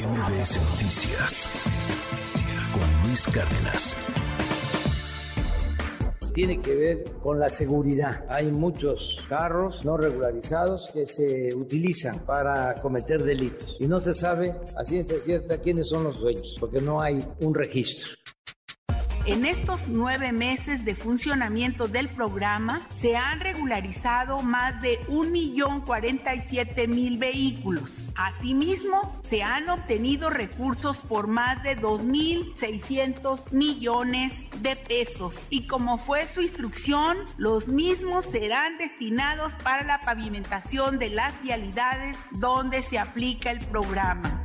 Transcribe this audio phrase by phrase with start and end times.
[0.00, 1.50] MBS Noticias
[2.72, 3.96] con Luis Cárdenas.
[6.32, 8.24] Tiene que ver con la seguridad.
[8.30, 14.54] Hay muchos carros no regularizados que se utilizan para cometer delitos y no se sabe
[14.74, 18.19] a ciencia cierta quiénes son los dueños, porque no hay un registro.
[19.26, 28.14] En estos nueve meses de funcionamiento del programa se han regularizado más de 1.047.000 vehículos.
[28.16, 35.48] Asimismo, se han obtenido recursos por más de 2.600 millones de pesos.
[35.50, 42.18] Y como fue su instrucción, los mismos serán destinados para la pavimentación de las vialidades
[42.32, 44.39] donde se aplica el programa.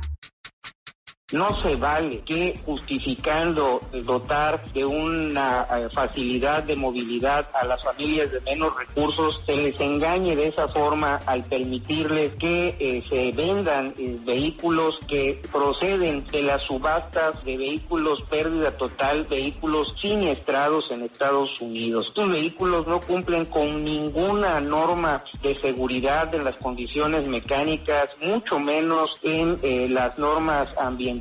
[1.32, 8.30] No se vale que justificando dotar de una eh, facilidad de movilidad a las familias
[8.30, 13.92] de menos recursos se les engañe de esa forma al permitirles que eh, se vendan
[13.98, 21.60] eh, vehículos que proceden de las subastas de vehículos pérdida total, vehículos siniestrados en Estados
[21.60, 22.06] Unidos.
[22.06, 29.10] Estos vehículos no cumplen con ninguna norma de seguridad en las condiciones mecánicas, mucho menos
[29.24, 31.15] en las normas ambientales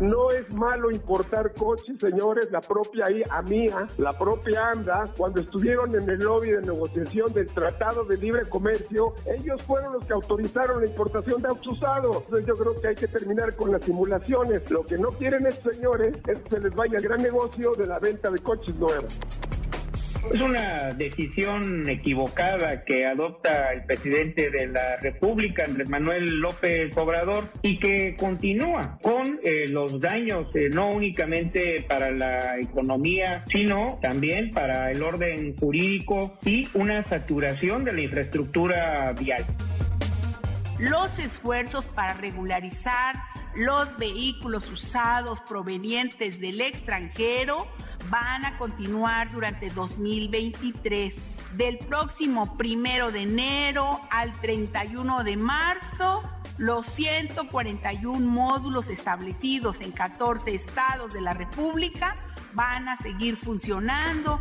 [0.00, 2.50] no es malo importar coches, señores.
[2.50, 8.04] La propia AMIA, la propia ANDA, cuando estuvieron en el lobby de negociación del Tratado
[8.04, 12.16] de Libre Comercio, ellos fueron los que autorizaron la importación de autos usados.
[12.24, 14.70] Entonces yo creo que hay que terminar con las simulaciones.
[14.70, 17.86] Lo que no quieren estos señores es que se les vaya el gran negocio de
[17.86, 19.18] la venta de coches nuevos.
[20.32, 27.48] Es una decisión equivocada que adopta el presidente de la República, Andrés Manuel López Obrador,
[27.62, 34.52] y que continúa con eh, los daños eh, no únicamente para la economía, sino también
[34.52, 39.44] para el orden jurídico y una saturación de la infraestructura vial.
[40.78, 43.16] Los esfuerzos para regularizar
[43.54, 47.66] los vehículos usados provenientes del extranjero
[48.08, 51.14] van a continuar durante 2023.
[51.56, 56.22] Del próximo primero de enero al 31 de marzo,
[56.58, 62.14] los 141 módulos establecidos en 14 estados de la República
[62.52, 64.40] van a seguir funcionando.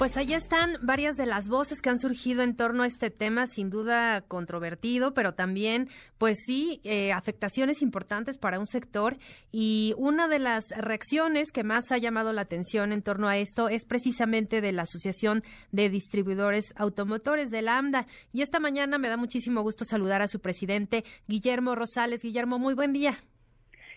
[0.00, 3.46] Pues ahí están varias de las voces que han surgido en torno a este tema,
[3.46, 9.18] sin duda controvertido, pero también, pues sí, eh, afectaciones importantes para un sector.
[9.52, 13.68] Y una de las reacciones que más ha llamado la atención en torno a esto
[13.68, 18.06] es precisamente de la Asociación de Distribuidores Automotores de la AMDA.
[18.32, 22.22] Y esta mañana me da muchísimo gusto saludar a su presidente, Guillermo Rosales.
[22.22, 23.22] Guillermo, muy buen día.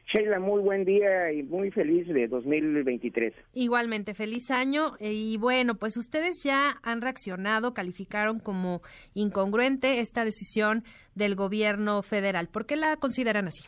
[0.08, 3.34] Sheila, muy buen día y muy feliz de 2023.
[3.54, 4.94] Igualmente, feliz año.
[5.00, 8.82] Y bueno, pues ustedes ya han reaccionado, calificaron como
[9.14, 10.84] incongruente esta decisión
[11.16, 12.50] del gobierno federal.
[12.52, 13.64] ¿Por qué la consideran así?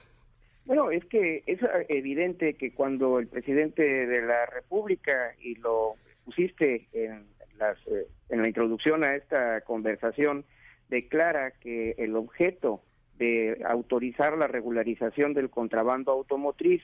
[0.65, 1.59] Bueno, es que es
[1.89, 5.95] evidente que cuando el presidente de la República, y lo
[6.25, 7.23] pusiste en,
[7.57, 10.43] las, eh, en la introducción a esta conversación,
[10.89, 12.81] declara que el objeto
[13.17, 16.81] de autorizar la regularización del contrabando automotriz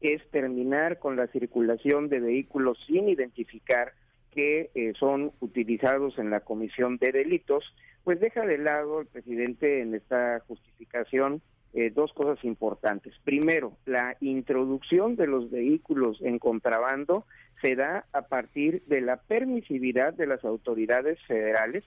[0.00, 3.92] es terminar con la circulación de vehículos sin identificar
[4.30, 7.64] que eh, son utilizados en la comisión de delitos,
[8.02, 11.40] pues deja de lado el presidente en esta justificación
[11.72, 13.14] eh, dos cosas importantes.
[13.24, 17.26] Primero, la introducción de los vehículos en contrabando
[17.62, 21.84] se da a partir de la permisividad de las autoridades federales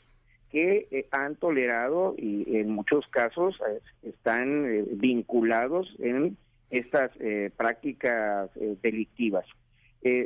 [0.52, 6.38] que eh, han tolerado y en muchos casos eh, están eh, vinculados en
[6.70, 7.12] estas
[7.56, 8.50] prácticas
[8.82, 9.46] delictivas.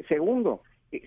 [0.10, 0.64] segundo,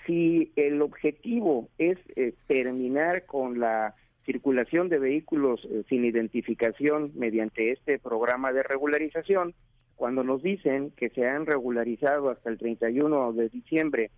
[0.07, 1.99] si el objetivo es
[2.47, 9.55] terminar con la circulación de vehículos sin identificación mediante este programa de regularización,
[9.97, 14.13] cuando nos dicen que se han regularizado hasta el 31 de diciembre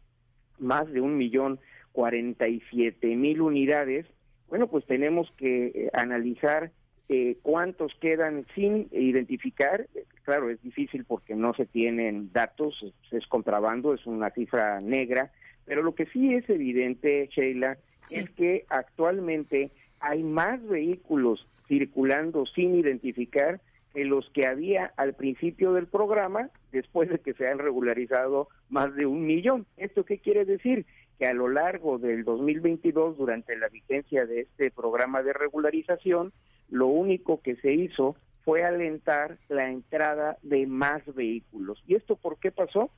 [0.58, 1.60] más de un millón
[1.92, 4.04] cuarenta y siete mil unidades,
[4.48, 6.70] bueno, pues tenemos que eh, analizar
[7.08, 9.86] eh, cuántos quedan sin identificar.
[10.24, 15.30] Claro, es difícil porque no se tienen datos, es contrabando, es una cifra negra,
[15.64, 17.78] pero lo que sí es evidente, Sheila,
[18.10, 19.70] es que actualmente
[20.00, 23.60] hay más vehículos circulando sin identificar
[23.92, 28.94] que los que había al principio del programa, después de que se han regularizado más
[28.94, 29.66] de un millón.
[29.76, 30.86] ¿Esto qué quiere decir?
[31.18, 36.32] Que a lo largo del 2022, durante la vigencia de este programa de regularización,
[36.68, 41.82] lo único que se hizo fue alentar la entrada de más vehículos.
[41.86, 42.90] ¿Y esto por qué pasó?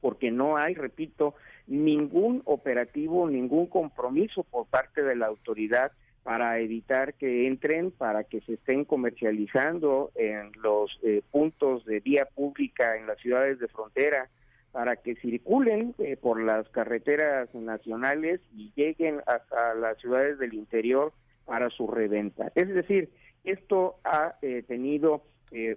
[0.00, 1.34] porque no hay, repito,
[1.66, 8.40] ningún operativo, ningún compromiso por parte de la autoridad para evitar que entren, para que
[8.42, 14.28] se estén comercializando en los eh, puntos de vía pública en las ciudades de frontera,
[14.72, 21.12] para que circulen eh, por las carreteras nacionales y lleguen hasta las ciudades del interior
[21.44, 22.52] para su reventa.
[22.54, 23.10] Es decir,
[23.44, 25.22] esto ha eh, tenido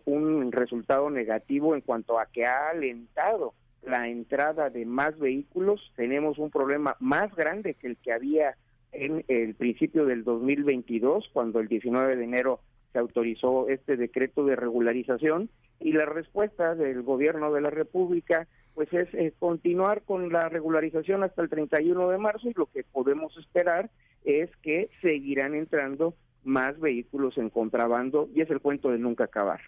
[0.03, 3.53] un resultado negativo en cuanto a que ha alentado
[3.83, 5.91] la entrada de más vehículos.
[5.95, 8.55] Tenemos un problema más grande que el que había
[8.91, 12.59] en el principio del 2022, cuando el 19 de enero
[12.91, 15.49] se autorizó este decreto de regularización
[15.79, 21.23] y la respuesta del gobierno de la República pues es, es, continuar con la regularización
[21.23, 23.89] hasta el 31 de marzo y lo que podemos esperar
[24.23, 26.13] es que seguirán entrando
[26.43, 29.61] más vehículos en contrabando y es el cuento de nunca acabar.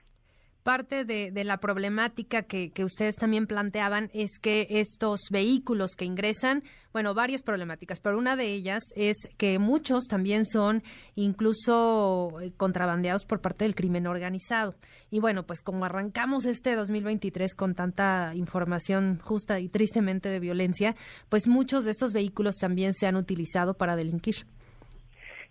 [0.64, 6.64] Parte de, la problemática que, ustedes también planteaban es que estos vehículos que ingresan,
[6.94, 10.82] bueno, varias problemáticas, pero una de ellas es que muchos también son
[11.16, 14.76] incluso eh, contrabandeados por parte del crimen organizado.
[15.12, 20.96] Y bueno, pues como arrancamos este 2023 con tanta información justa y tristemente de violencia,
[21.28, 24.46] pues muchos de estos vehículos también se han utilizado para delinquir.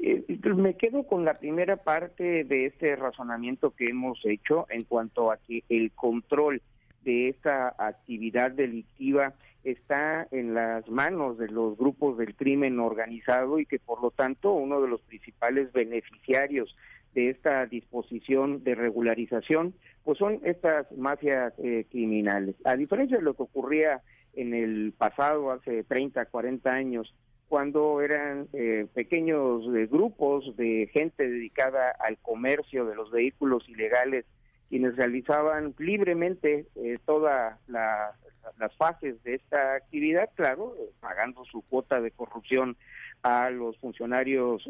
[0.05, 0.25] Eh,
[0.57, 5.37] me quedo con la primera parte de este razonamiento que hemos hecho en cuanto a
[5.37, 6.61] que el control
[7.05, 13.67] de esta actividad delictiva está en las manos de los grupos del crimen organizado y
[13.67, 16.77] que por lo tanto uno de los principales beneficiarios
[17.15, 19.73] de esta disposición de regularización
[20.03, 22.57] pues son estas mafias eh, criminales.
[22.65, 24.03] A diferencia de lo que ocurría
[24.35, 27.15] en el pasado, hace 30, 40 años,
[27.53, 34.25] cuando eran eh, pequeños eh, grupos de gente dedicada al comercio de los vehículos ilegales
[34.71, 42.11] quienes realizaban libremente eh, todas las fases de esta actividad, claro, pagando su cuota de
[42.11, 42.75] corrupción
[43.23, 44.67] a los funcionarios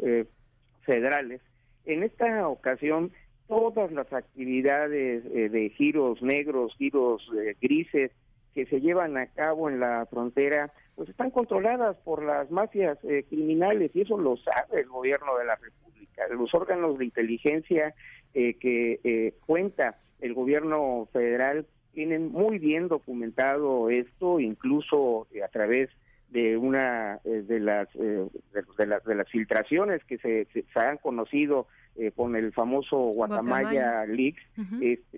[0.81, 1.39] federales.
[1.85, 3.13] En esta ocasión,
[3.47, 7.25] todas las actividades de giros negros, giros
[7.61, 8.11] grises
[8.53, 13.25] que se llevan a cabo en la frontera, pues están controladas por las mafias eh,
[13.27, 16.27] criminales y eso lo sabe el gobierno de la República.
[16.29, 17.93] Los órganos de inteligencia
[18.33, 25.89] eh, que eh, cuenta el gobierno federal tienen muy bien documentado esto, incluso a través
[26.29, 31.67] de una de las de, las de las filtraciones que se, se, han conocido
[32.15, 34.41] con el famoso Guatemala Leaks,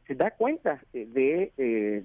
[0.07, 1.51] se da cuenta de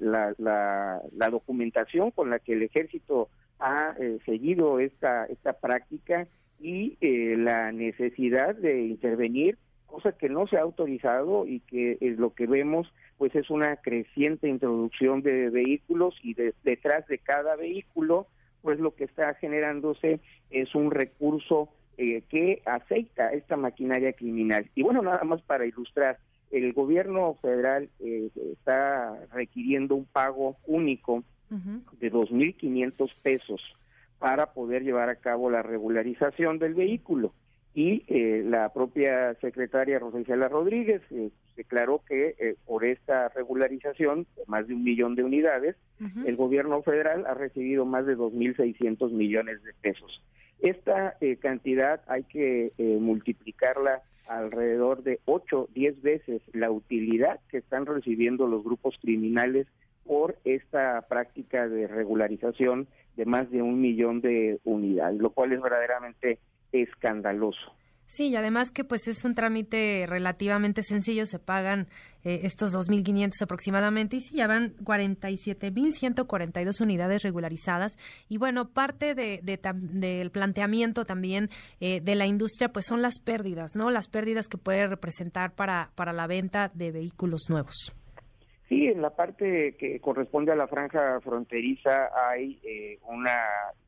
[0.01, 3.29] la, la, la, documentación con la que el ejército
[3.61, 6.27] ha eh, seguido esta, esta práctica
[6.59, 12.19] y eh, la necesidad de intervenir, cosa que no se ha autorizado y que es
[12.19, 16.35] lo que vemos pues es una creciente introducción de vehículos y
[16.65, 18.27] detrás de cada vehículo
[18.63, 20.21] pues lo que está generándose
[20.51, 21.69] es un recurso
[22.01, 24.71] eh, que aceita esta maquinaria criminal.
[24.75, 26.19] Y bueno, nada más para ilustrar,
[26.51, 33.61] el gobierno federal está requiriendo un pago único de 2.500 pesos
[34.19, 37.35] para poder llevar a cabo la regularización del vehículo.
[37.75, 44.67] Y eh, la propia secretaria Rosicela Rodríguez eh, declaró que eh, por esta regularización, más
[44.67, 45.77] de un millón de unidades,
[46.25, 50.23] el gobierno federal ha recibido más de 2.600 millones de pesos.
[50.63, 58.47] Esta cantidad hay que multiplicarla alrededor de 8, 10 veces la utilidad que están recibiendo
[58.47, 59.67] los grupos criminales
[60.05, 62.87] por esta práctica de regularización
[63.17, 66.39] de más de un millón de unidades, lo cual es verdaderamente
[66.73, 67.75] escandaloso.
[68.11, 71.87] Sí, y además que pues es un trámite relativamente sencillo, se pagan
[72.25, 77.97] eh, estos 2.500 aproximadamente y sí, ya van 47.142 unidades regularizadas.
[78.29, 83.77] Y bueno, parte de, del planteamiento también eh, de la industria pues son las pérdidas,
[83.77, 83.93] ¿no?
[83.93, 87.95] Las pérdidas que puede representar para, para la venta de vehículos nuevos.
[88.69, 93.39] Sí, en la parte que corresponde a la franja fronteriza hay eh, una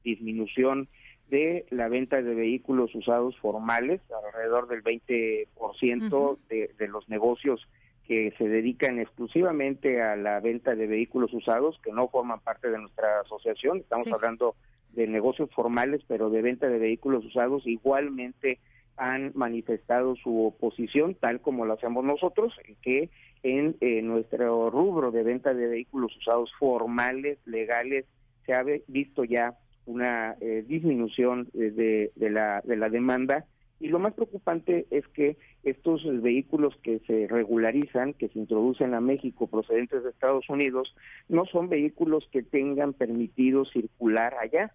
[0.04, 0.88] disminución
[1.32, 7.66] de la venta de vehículos usados formales, alrededor del 20% de, de los negocios
[8.06, 12.78] que se dedican exclusivamente a la venta de vehículos usados, que no forman parte de
[12.78, 13.78] nuestra asociación.
[13.78, 14.56] Estamos hablando
[14.92, 18.58] de negocios formales, pero de venta de vehículos usados igualmente
[18.98, 23.08] han manifestado su oposición, tal como lo hacemos nosotros, que
[23.42, 28.04] en nuestro rubro de venta de vehículos usados formales, legales,
[28.44, 33.44] se ha visto ya una eh, disminución de, de, la, de la demanda.
[33.80, 39.00] Y lo más preocupante es que estos vehículos que se regularizan, que se introducen a
[39.00, 40.94] México procedentes de Estados Unidos,
[41.28, 44.72] no son vehículos que tengan permitido circular allá,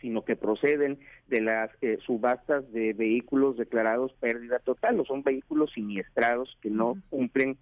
[0.00, 0.98] sino que proceden
[1.28, 6.96] de las eh, subastas de vehículos declarados pérdida total, o son vehículos siniestrados que no
[7.10, 7.56] cumplen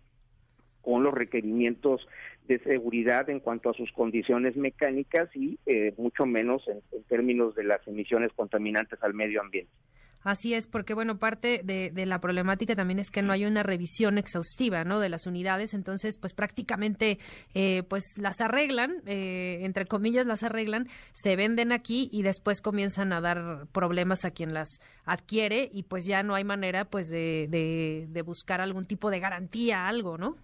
[0.80, 2.06] con los requerimientos
[2.48, 7.64] de seguridad en cuanto a sus condiciones mecánicas y eh, mucho menos en términos de
[7.64, 9.72] las emisiones contaminantes al medio ambiente.
[10.24, 14.18] Así es, porque bueno, parte de, la problemática también es que no hay una revisión
[14.18, 15.00] exhaustiva, ¿no?
[15.00, 17.18] De las unidades, entonces, pues prácticamente,
[17.54, 23.12] eh, pues las arreglan, eh, entre comillas las arreglan, se venden aquí y después comienzan
[23.12, 27.48] a dar problemas a quien las adquiere y pues ya no hay manera, pues, de,
[28.08, 30.36] de, buscar algún tipo de garantía, algo, ¿no?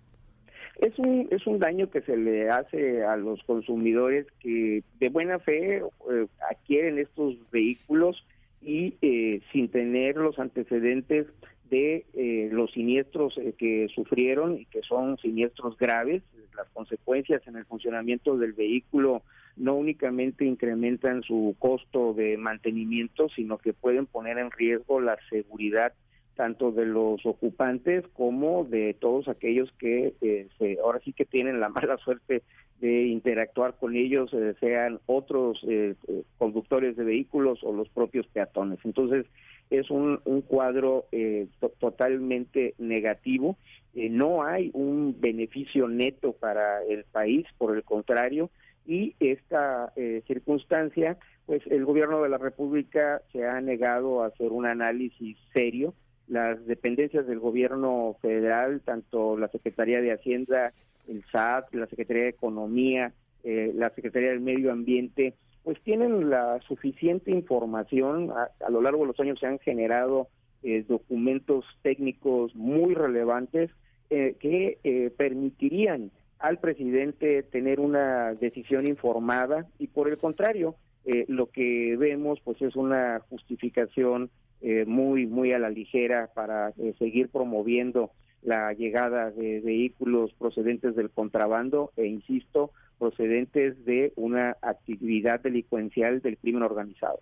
[0.78, 5.38] Es un, es un daño que se le hace a los consumidores que de buena
[5.40, 8.24] fe eh, adquieren estos vehículos
[8.62, 11.26] y eh, sin tener los antecedentes
[11.70, 16.22] de eh, los siniestros eh, que sufrieron y que son siniestros graves.
[16.56, 19.22] Las consecuencias en el funcionamiento del vehículo
[19.56, 25.92] no únicamente incrementan su costo de mantenimiento, sino que pueden poner en riesgo la seguridad
[26.38, 30.14] tanto de los ocupantes como de todos aquellos que
[30.56, 32.44] se, ahora sí que tienen la mala suerte
[32.80, 38.26] de interactuar con ellos, eh, sean otros eh, eh, conductores de vehículos o los propios
[38.28, 38.78] peatones.
[38.84, 39.26] Entonces,
[39.70, 41.04] es un, un cuadro
[41.78, 43.58] totalmente negativo.
[43.94, 48.48] no hay un beneficio neto para el país, por el contrario,
[48.86, 49.92] y esta
[50.26, 55.92] circunstancia, pues el gobierno de la República se ha negado a hacer un análisis serio.
[56.28, 60.72] Las dependencias del gobierno federal, tanto la Secretaría de Hacienda
[61.08, 66.60] el SAT, la Secretaría de Economía, eh, la Secretaría del Medio Ambiente, pues tienen la
[66.62, 68.30] suficiente información.
[68.30, 70.28] A, lo largo de los años se han generado
[70.62, 73.70] eh, documentos técnicos muy relevantes
[74.10, 80.76] eh, que permitirían al presidente tener una decisión informada y por el contrario,
[81.28, 84.30] lo que vemos pues es una justificación
[84.86, 88.10] muy muy a la ligera para seguir promoviendo
[88.42, 96.38] la llegada de vehículos procedentes del contrabando e, insisto, procedentes de una actividad delincuencial del
[96.38, 97.20] crimen organizado.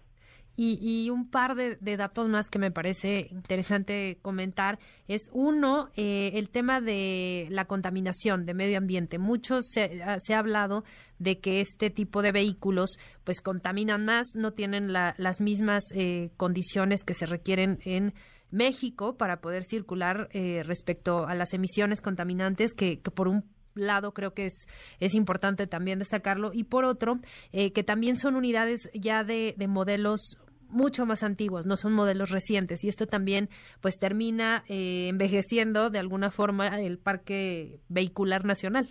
[0.58, 6.48] Y, un par de, datos más que me parece interesante comentar es uno, eh, el
[6.48, 9.18] tema de la contaminación de medio ambiente.
[9.18, 10.84] Muchos se, ah, ha hablado
[11.18, 17.04] de que este tipo de vehículos pues contaminan más, no tienen las mismas eh, condiciones
[17.04, 18.14] que se requieren en
[18.50, 23.44] México para poder circular eh, respecto a las emisiones contaminantes que, por un
[23.74, 24.66] lado creo que es,
[25.00, 27.18] es importante también destacarlo y por otro
[27.52, 32.30] eh, que también son unidades ya de, de, modelos mucho más antiguos, no son modelos
[32.30, 33.48] recientes y esto también
[33.80, 38.88] pues termina eh, envejeciendo de alguna forma el parque vehicular nacional.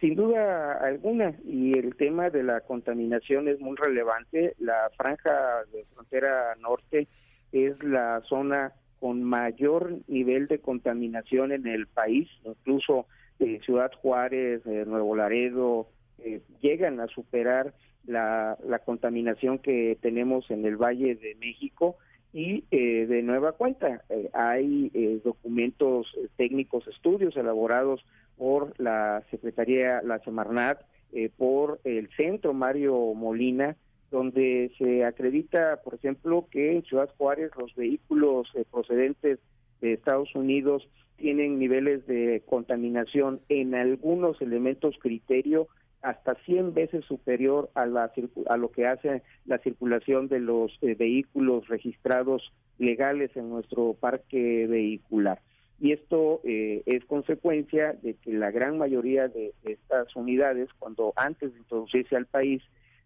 [0.00, 4.54] Sin duda alguna, y el tema de la contaminación es muy relevante.
[4.58, 7.08] La franja de frontera norte
[7.52, 13.06] es la zona con mayor nivel de contaminación en el país, incluso
[13.38, 17.74] eh, Ciudad Juárez, eh, Nuevo Laredo, eh, llegan a superar
[18.06, 21.96] la, la, contaminación que tenemos en el Valle de México
[22.32, 24.02] y de nueva cuenta.
[24.32, 24.90] Hay
[25.22, 28.04] documentos técnicos, estudios elaborados
[28.36, 30.80] por la Secretaría, la Semarnat,
[31.36, 33.76] por el Centro Mario Molina,
[34.14, 39.40] donde se acredita, por ejemplo, que en Ciudad Juárez los vehículos eh, procedentes
[39.80, 45.66] de Estados Unidos tienen niveles de contaminación en algunos elementos criterio
[46.04, 48.12] hasta 100 veces superior a, la,
[48.48, 54.66] a lo que hace la circulación de los eh, vehículos registrados legales en nuestro parque
[54.68, 55.40] vehicular.
[55.80, 61.52] Y esto eh, es consecuencia de que la gran mayoría de estas unidades, cuando antes
[61.52, 62.62] de introducirse al país,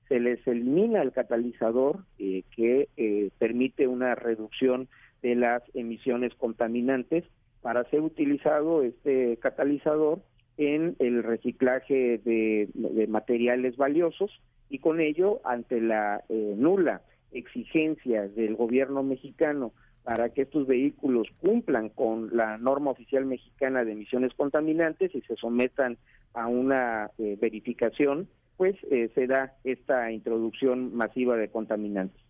[0.09, 4.89] se les elimina el catalizador eh, que eh, permite una reducción
[5.23, 7.25] de las emisiones contaminantes
[7.63, 10.21] para ser utilizado este catalizador
[10.59, 14.31] en el reciclaje de, materiales valiosos
[14.69, 17.01] y con ello ante la eh, nula
[17.33, 19.73] exigencia del gobierno mexicano
[20.05, 25.37] para que estos vehículos cumplan con la norma oficial mexicana de emisiones contaminantes y se
[25.37, 25.99] sometan
[26.35, 32.21] a una verificación pues eh, se da esta introducción masiva de contaminantes.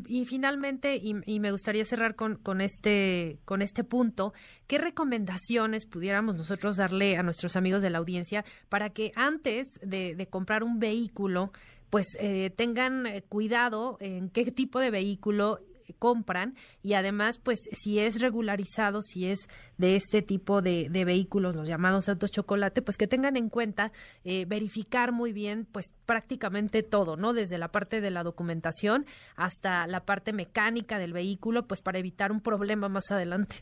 [0.00, 4.32] Y, finalmente, y, me gustaría cerrar con, con, este, con este punto,
[4.66, 10.26] ¿qué recomendaciones pudiéramos nosotros darle a nuestros amigos de la audiencia para que antes de,
[10.30, 11.52] comprar un vehículo,
[11.90, 15.58] pues eh, tengan eh, cuidado en qué tipo de vehículo
[15.92, 21.68] compran y además, pues si es regularizado, si es de este tipo de, vehículos, los
[21.68, 23.92] llamados autos chocolate, pues que tengan en cuenta
[24.24, 27.32] eh, verificar muy bien, pues prácticamente todo, ¿no?
[27.32, 29.06] Desde la parte de la documentación
[29.36, 33.56] hasta la parte mecánica del vehículo, pues para evitar un problema más adelante.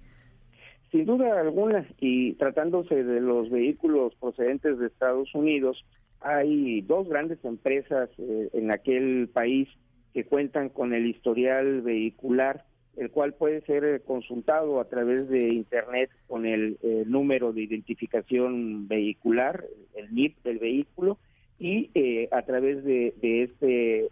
[0.91, 5.85] Sin duda alguna, y tratándose de los vehículos procedentes de Estados Unidos,
[6.21, 9.69] hay dos grandes empresas eh, en aquel país
[10.13, 12.65] que cuentan con el historial vehicular,
[12.97, 17.63] el cual puede ser eh, consultado a través de Internet con el eh, número de
[17.63, 19.65] identificación vehicular,
[19.95, 21.19] el NIP del vehículo,
[21.59, 21.91] y
[22.31, 24.09] a través de, de este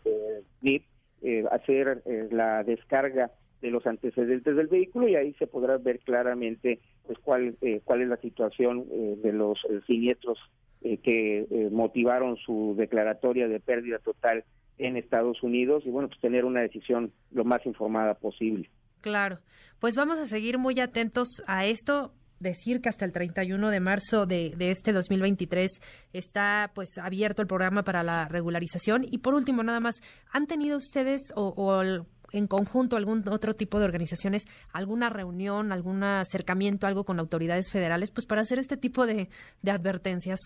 [0.60, 0.84] NIP
[1.50, 3.30] hacer la descarga
[3.62, 8.08] de los antecedentes del vehículo y ahí se podrá ver claramente pues cuál cuál es
[8.08, 8.84] la situación
[9.22, 10.38] de los siniestros
[10.80, 14.44] eh, que eh, motivaron su declaratoria de pérdida total
[14.78, 18.70] en Estados Unidos y bueno, pues tener una decisión lo más informada posible.
[19.00, 19.38] Claro,
[19.78, 22.12] pues vamos a seguir muy atentos a esto.
[22.40, 25.80] Decir que hasta el 31 de marzo de, de, este 2023
[26.12, 29.04] está pues abierto el programa para la regularización.
[29.10, 29.96] Y por último nada más
[30.30, 36.02] han tenido ustedes o, o en conjunto algún otro tipo de organizaciones alguna reunión algún
[36.02, 39.28] acercamiento algo con autoridades federales pues para hacer este tipo de,
[39.62, 40.38] de advertencias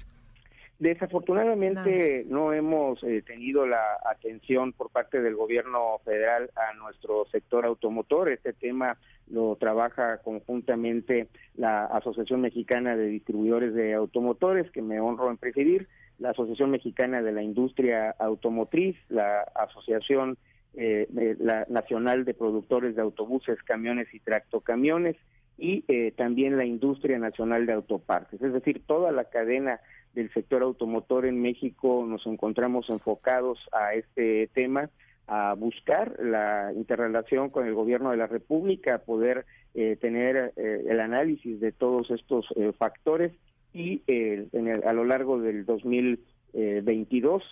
[0.83, 7.65] Desafortunadamente no hemos eh, tenido la atención por parte del gobierno federal a nuestro sector
[7.65, 8.29] automotor.
[8.29, 8.99] Este tema
[9.31, 15.87] lo trabaja conjuntamente la Asociación Mexicana de Distribuidores de Automotores, que me honro en presidir,
[16.19, 20.37] la Asociación Mexicana de la Industria Automotriz, la Asociación
[20.75, 21.07] eh,
[21.39, 25.15] la Nacional de Productores de Autobuses, Camiones y Tractocamiones
[25.59, 28.43] y eh, también la Industria Nacional de Autopartes.
[28.43, 29.81] Es decir, toda la cadena
[30.15, 34.91] del sector automotor en México nos encontramos enfocados a este tema,
[35.27, 41.01] a buscar la interrelación con el gobierno de la República, poder eh, tener eh, el
[41.01, 43.33] análisis de todos estos eh, factores
[43.73, 47.43] y en a lo largo del 2022,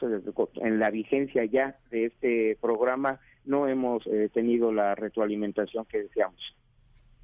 [0.57, 6.55] en la vigencia ya de este programa, no hemos tenido la retroalimentación que deseamos.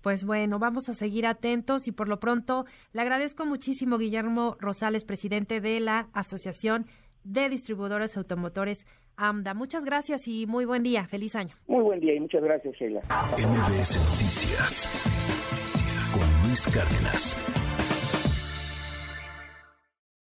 [0.07, 5.05] Pues bueno, vamos a seguir atentos y por lo pronto le agradezco muchísimo Guillermo Rosales,
[5.05, 6.87] presidente de la Asociación
[7.25, 9.53] de Distribuidores Automotores AMDA.
[9.55, 11.07] Muchas gracias y muy buen día.
[11.07, 11.57] Feliz año.
[11.67, 13.01] Muy buen día y muchas gracias, Sheila.
[13.01, 14.89] MBS Noticias
[16.15, 17.66] con Luis Cárdenas.